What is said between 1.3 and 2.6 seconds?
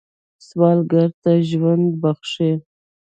ژوند بخښئ